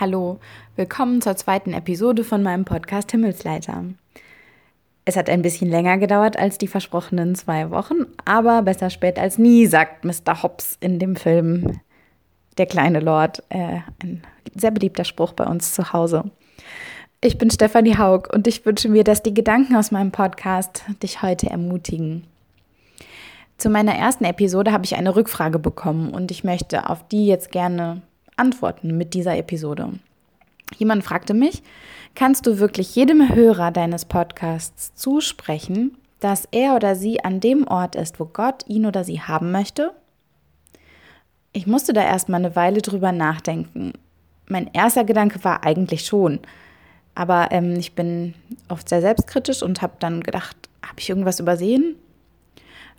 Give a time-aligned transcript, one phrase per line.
[0.00, 0.38] Hallo,
[0.76, 3.82] willkommen zur zweiten Episode von meinem Podcast Himmelsleiter.
[5.04, 9.38] Es hat ein bisschen länger gedauert als die versprochenen zwei Wochen, aber besser spät als
[9.38, 10.44] nie, sagt Mr.
[10.44, 11.80] Hobbs in dem Film
[12.58, 13.42] Der kleine Lord.
[13.48, 14.22] Äh, ein
[14.54, 16.30] sehr beliebter Spruch bei uns zu Hause.
[17.20, 21.22] Ich bin Stefanie Haug und ich wünsche mir, dass die Gedanken aus meinem Podcast dich
[21.22, 22.22] heute ermutigen.
[23.56, 27.50] Zu meiner ersten Episode habe ich eine Rückfrage bekommen und ich möchte auf die jetzt
[27.50, 28.02] gerne
[28.38, 29.92] antworten mit dieser Episode.
[30.76, 31.62] Jemand fragte mich,
[32.14, 37.96] kannst du wirklich jedem Hörer deines Podcasts zusprechen, dass er oder sie an dem Ort
[37.96, 39.92] ist, wo Gott ihn oder sie haben möchte?
[41.52, 43.92] Ich musste da erstmal eine Weile drüber nachdenken.
[44.46, 46.40] Mein erster Gedanke war eigentlich schon,
[47.14, 48.34] aber ähm, ich bin
[48.68, 51.96] oft sehr selbstkritisch und habe dann gedacht, habe ich irgendwas übersehen?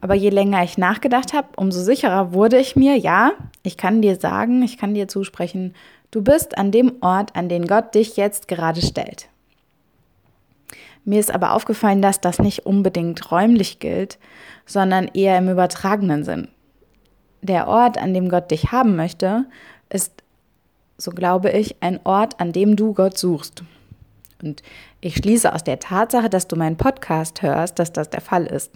[0.00, 3.32] Aber je länger ich nachgedacht habe, umso sicherer wurde ich mir, ja,
[3.62, 5.74] ich kann dir sagen, ich kann dir zusprechen,
[6.10, 9.28] du bist an dem Ort, an den Gott dich jetzt gerade stellt.
[11.04, 14.18] Mir ist aber aufgefallen, dass das nicht unbedingt räumlich gilt,
[14.66, 16.48] sondern eher im übertragenen Sinn.
[17.42, 19.46] Der Ort, an dem Gott dich haben möchte,
[19.88, 20.24] ist,
[20.98, 23.62] so glaube ich, ein Ort, an dem du Gott suchst.
[24.42, 24.62] Und
[25.00, 28.72] ich schließe aus der Tatsache, dass du meinen Podcast hörst, dass das der Fall ist.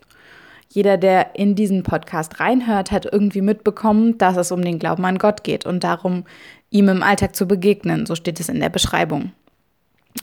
[0.72, 5.18] Jeder, der in diesen Podcast reinhört, hat irgendwie mitbekommen, dass es um den Glauben an
[5.18, 6.24] Gott geht und darum,
[6.70, 8.06] ihm im Alltag zu begegnen.
[8.06, 9.32] So steht es in der Beschreibung.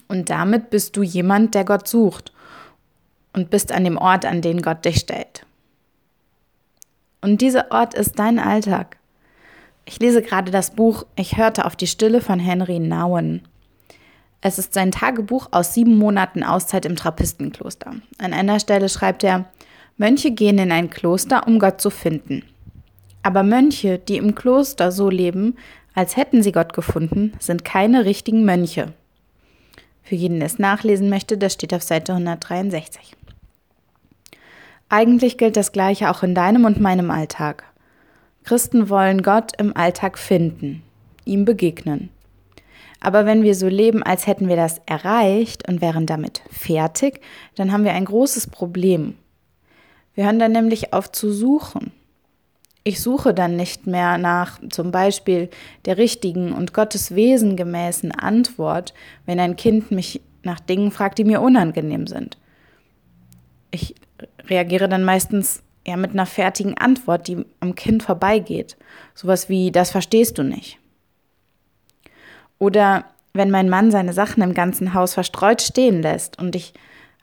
[0.08, 2.32] Und damit bist du jemand, der Gott sucht
[3.34, 5.46] und bist an dem Ort, an den Gott dich stellt.
[7.20, 8.98] Und dieser Ort ist dein Alltag.
[9.86, 13.48] Ich lese gerade das Buch Ich hörte auf die Stille von Henry Nouwen.
[14.40, 17.96] Es ist sein Tagebuch aus sieben Monaten Auszeit im Trappistenkloster.
[18.18, 19.46] An einer Stelle schreibt er,
[19.98, 22.44] Mönche gehen in ein Kloster, um Gott zu finden.
[23.24, 25.56] Aber Mönche, die im Kloster so leben,
[25.96, 28.94] als hätten sie Gott gefunden, sind keine richtigen Mönche.
[30.04, 33.16] Für jeden, der es nachlesen möchte, das steht auf Seite 163.
[34.88, 37.66] Eigentlich gilt das Gleiche auch in deinem und meinem Alltag.
[38.44, 40.84] Christen wollen Gott im Alltag finden,
[41.26, 42.10] ihm begegnen.
[43.02, 47.20] Aber wenn wir so leben, als hätten wir das erreicht und wären damit fertig,
[47.56, 49.16] dann haben wir ein großes Problem.
[50.18, 51.92] Wir hören dann nämlich auf zu suchen.
[52.84, 55.48] Ich suche dann nicht mehr nach zum Beispiel
[55.86, 58.96] der richtigen und Gottes Wesen gemäßen Antwort,
[59.28, 62.40] wenn ein Kind mich nach Dingen fragt, die mir unangenehm sind.
[63.70, 63.94] Ich
[64.48, 68.76] reagiere dann meistens ja mit einer fertigen Antwort, die am Kind vorbeigeht.
[69.14, 70.80] Sowas wie, das verstehst du nicht.
[72.58, 76.74] Oder wenn mein Mann seine Sachen im ganzen Haus verstreut stehen lässt und ich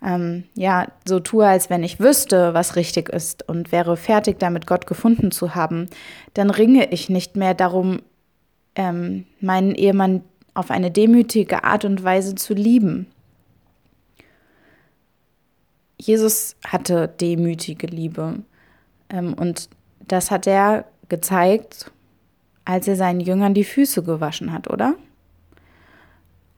[0.04, 4.66] ähm, ja, so tue, als wenn ich wüsste, was richtig ist und wäre fertig damit,
[4.66, 5.88] Gott gefunden zu haben,
[6.34, 8.02] dann ringe ich nicht mehr darum,
[8.74, 10.22] ähm, meinen Ehemann
[10.52, 13.06] auf eine demütige Art und Weise zu lieben.
[15.98, 18.42] Jesus hatte demütige Liebe
[19.08, 19.70] ähm, und
[20.06, 21.90] das hat er gezeigt,
[22.66, 24.94] als er seinen Jüngern die Füße gewaschen hat, oder?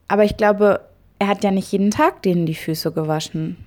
[0.09, 0.86] Aber ich glaube,
[1.19, 3.57] er hat ja nicht jeden Tag denen die Füße gewaschen.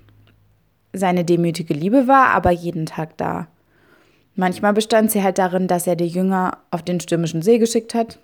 [0.92, 3.48] Seine demütige Liebe war aber jeden Tag da.
[4.34, 8.18] Manchmal bestand sie halt darin, dass er die Jünger auf den stürmischen See geschickt hat.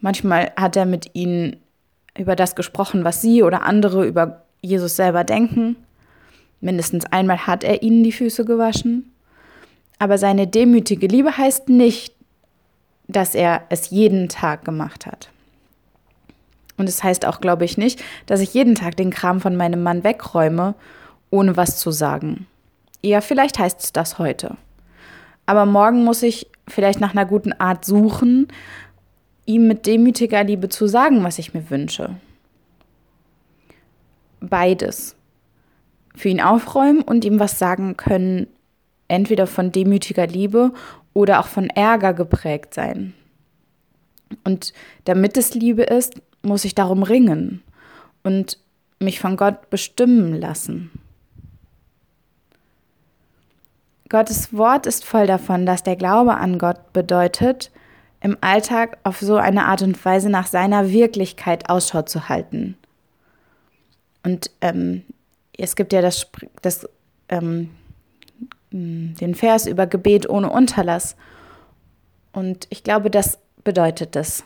[0.00, 1.56] Manchmal hat er mit ihnen
[2.16, 5.76] über das gesprochen, was sie oder andere über Jesus selber denken.
[6.60, 9.12] Mindestens einmal hat er ihnen die Füße gewaschen.
[9.98, 12.14] Aber seine demütige Liebe heißt nicht,
[13.08, 15.30] dass er es jeden Tag gemacht hat.
[16.80, 19.54] Und es das heißt auch, glaube ich, nicht, dass ich jeden Tag den Kram von
[19.54, 20.74] meinem Mann wegräume,
[21.28, 22.46] ohne was zu sagen.
[23.02, 24.56] Ja, vielleicht heißt es das heute.
[25.44, 28.48] Aber morgen muss ich vielleicht nach einer guten Art suchen,
[29.44, 32.16] ihm mit demütiger Liebe zu sagen, was ich mir wünsche.
[34.40, 35.16] Beides.
[36.16, 38.46] Für ihn aufräumen und ihm was sagen können,
[39.06, 40.72] entweder von demütiger Liebe
[41.12, 43.12] oder auch von Ärger geprägt sein.
[44.44, 44.72] Und
[45.04, 47.62] damit es Liebe ist, muss ich darum ringen
[48.22, 48.58] und
[48.98, 50.90] mich von Gott bestimmen lassen.
[54.08, 57.70] Gottes Wort ist voll davon, dass der Glaube an Gott bedeutet,
[58.20, 62.76] im Alltag auf so eine Art und Weise nach seiner Wirklichkeit Ausschau zu halten.
[64.22, 65.04] Und ähm,
[65.56, 66.26] es gibt ja das,
[66.60, 66.86] das
[67.28, 67.70] ähm,
[68.72, 71.16] den Vers über Gebet ohne Unterlass.
[72.32, 74.44] Und ich glaube, das bedeutet das.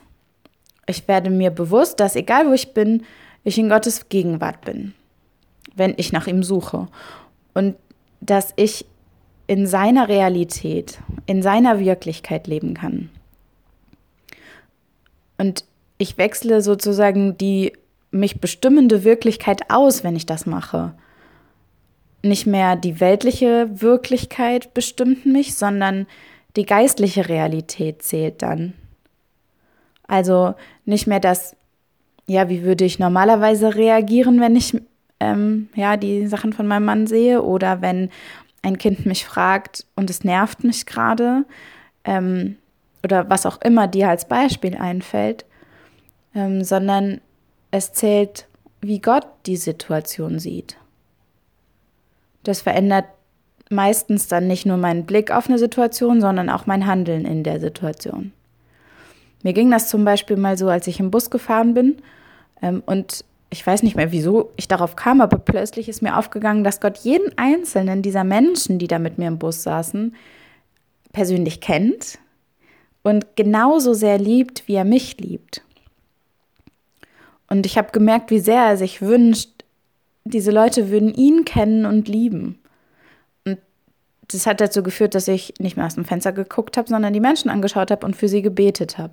[0.87, 3.05] Ich werde mir bewusst, dass egal wo ich bin,
[3.45, 4.95] ich in Gottes Gegenwart bin,
[5.75, 6.89] wenn ich nach ihm suche.
[7.53, 7.77] Und
[8.21, 8.87] dass ich
[9.47, 13.11] in seiner Realität, in seiner Wirklichkeit leben kann.
[15.37, 15.65] Und
[15.99, 17.73] ich wechsle sozusagen die
[18.11, 20.95] mich bestimmende Wirklichkeit aus, wenn ich das mache.
[22.23, 26.07] Nicht mehr die weltliche Wirklichkeit bestimmt mich, sondern
[26.57, 28.73] die geistliche Realität zählt dann.
[30.07, 30.55] Also
[30.85, 31.57] nicht mehr das,
[32.27, 34.77] ja, wie würde ich normalerweise reagieren, wenn ich
[35.21, 38.11] ähm, ja die Sachen von meinem Mann sehe oder wenn
[38.63, 41.45] ein Kind mich fragt und es nervt mich gerade
[42.05, 42.57] ähm,
[43.03, 45.45] oder was auch immer dir als Beispiel einfällt,
[46.35, 47.21] ähm, sondern
[47.71, 48.47] es zählt,
[48.81, 50.77] wie Gott die Situation sieht.
[52.43, 53.07] Das verändert
[53.71, 57.61] meistens dann nicht nur meinen Blick auf eine Situation, sondern auch mein Handeln in der
[57.61, 58.33] Situation.
[59.45, 61.99] Mir ging das zum Beispiel mal so, als ich im Bus gefahren bin
[62.61, 66.65] ähm, und ich weiß nicht mehr, wieso ich darauf kam, aber plötzlich ist mir aufgegangen,
[66.65, 70.17] dass Gott jeden einzelnen dieser Menschen, die da mit mir im Bus saßen,
[71.13, 72.19] persönlich kennt
[73.03, 75.63] und genauso sehr liebt, wie er mich liebt.
[77.49, 79.51] Und ich habe gemerkt, wie sehr er sich wünscht,
[80.25, 82.59] diese Leute würden ihn kennen und lieben.
[83.45, 83.59] Und
[84.29, 87.21] das hat dazu geführt, dass ich nicht mehr aus dem Fenster geguckt habe, sondern die
[87.21, 89.13] Menschen angeschaut habe und für sie gebetet habe.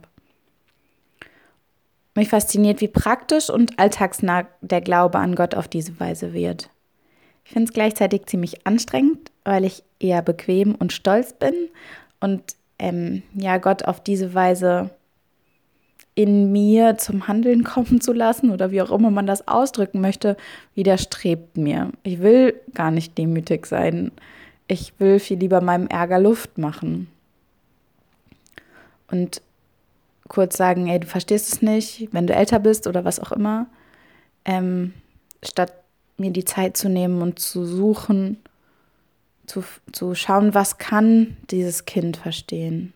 [2.16, 6.70] Mich fasziniert, wie praktisch und alltagsnah der Glaube an Gott auf diese Weise wird.
[7.46, 11.54] Ich finde es gleichzeitig ziemlich anstrengend, weil ich eher bequem und stolz bin
[12.20, 14.90] und ähm, ja, Gott auf diese Weise
[16.16, 20.36] in mir zum Handeln kommen zu lassen oder wie auch immer man das ausdrücken möchte,
[20.76, 21.92] widerstrebt mir.
[22.04, 24.12] Ich will gar nicht demütig sein.
[24.68, 27.08] Ich will viel lieber meinem Ärger Luft machen.
[29.10, 29.42] Und
[30.32, 33.68] kurz sagen, ey, du verstehst es nicht, wenn du älter bist oder was auch immer,
[34.46, 34.94] ähm,
[35.44, 35.74] statt
[36.16, 38.38] mir die Zeit zu nehmen und zu suchen,
[39.46, 42.94] zu, zu schauen, was kann dieses Kind verstehen.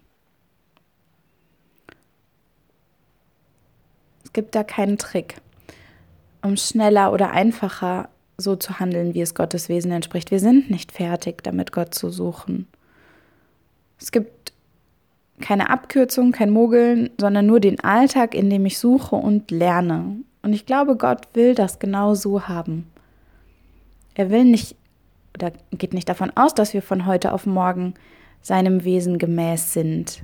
[4.23, 5.35] Es gibt da keinen Trick,
[6.41, 10.31] um schneller oder einfacher so zu handeln, wie es Gottes Wesen entspricht.
[10.31, 12.65] Wir sind nicht fertig, damit Gott zu suchen.
[13.99, 14.34] Es gibt
[15.41, 20.17] keine Abkürzung, kein Mogeln, sondern nur den Alltag, in dem ich suche und lerne.
[20.41, 22.87] Und ich glaube, Gott will das genau so haben.
[24.13, 24.75] Er will nicht
[25.35, 27.93] oder geht nicht davon aus, dass wir von heute auf morgen
[28.41, 30.23] seinem Wesen gemäß sind.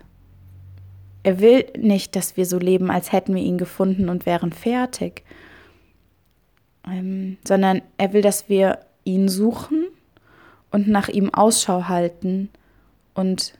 [1.23, 5.23] Er will nicht, dass wir so leben, als hätten wir ihn gefunden und wären fertig,
[6.87, 9.85] ähm, sondern er will, dass wir ihn suchen
[10.71, 12.49] und nach ihm Ausschau halten
[13.13, 13.53] und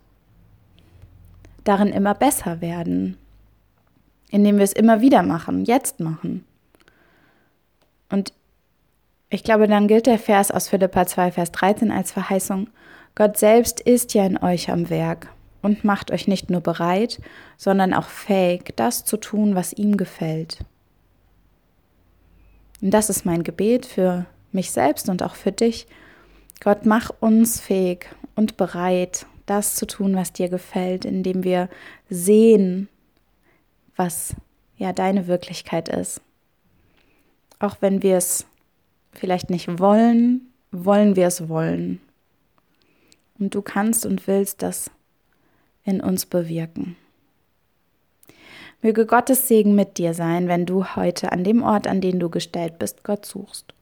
[1.63, 3.17] darin immer besser werden,
[4.29, 6.45] indem wir es immer wieder machen, jetzt machen.
[8.09, 8.33] Und
[9.29, 12.67] ich glaube, dann gilt der Vers aus Philippa 2, Vers 13 als Verheißung,
[13.15, 15.27] Gott selbst ist ja in euch am Werk
[15.61, 17.19] und macht euch nicht nur bereit,
[17.57, 20.59] sondern auch fähig, das zu tun, was ihm gefällt.
[22.81, 25.87] Und das ist mein Gebet für mich selbst und auch für dich.
[26.61, 31.68] Gott, mach uns fähig und bereit, das zu tun, was dir gefällt, indem wir
[32.09, 32.88] sehen,
[33.98, 34.33] was
[34.77, 36.21] ja deine Wirklichkeit ist.
[37.59, 38.45] Auch wenn wir es
[39.12, 42.00] vielleicht nicht wollen, wollen wir es wollen.
[43.39, 44.89] Und du kannst und willst das
[45.83, 46.95] in uns bewirken.
[48.81, 52.29] Möge Gottes Segen mit dir sein, wenn du heute an dem Ort, an den du
[52.29, 53.74] gestellt bist, Gott suchst.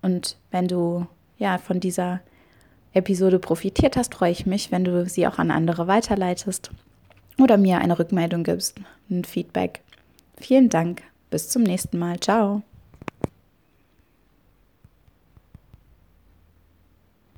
[0.00, 1.08] Und wenn du
[1.38, 2.20] ja von dieser
[2.94, 6.70] Episode profitiert hast, freue ich mich, wenn du sie auch an andere weiterleitest
[7.38, 8.76] oder mir eine Rückmeldung gibst,
[9.10, 9.80] ein Feedback.
[10.38, 11.02] Vielen Dank.
[11.30, 12.20] Bis zum nächsten Mal.
[12.20, 12.62] Ciao.